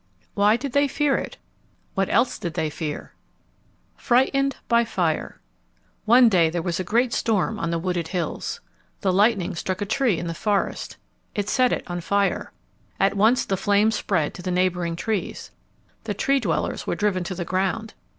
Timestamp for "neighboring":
14.49-14.95